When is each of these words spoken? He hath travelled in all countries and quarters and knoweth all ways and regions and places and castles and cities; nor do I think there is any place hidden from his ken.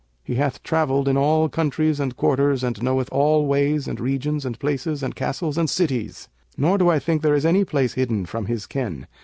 He 0.23 0.33
hath 0.33 0.63
travelled 0.63 1.07
in 1.07 1.15
all 1.15 1.47
countries 1.47 1.99
and 1.99 2.17
quarters 2.17 2.63
and 2.63 2.81
knoweth 2.81 3.07
all 3.11 3.45
ways 3.45 3.87
and 3.87 3.99
regions 3.99 4.47
and 4.47 4.57
places 4.59 5.03
and 5.03 5.13
castles 5.15 5.59
and 5.59 5.69
cities; 5.69 6.27
nor 6.57 6.79
do 6.79 6.89
I 6.89 6.97
think 6.97 7.21
there 7.21 7.35
is 7.35 7.45
any 7.45 7.63
place 7.63 7.93
hidden 7.93 8.25
from 8.25 8.47
his 8.47 8.65
ken. 8.65 9.05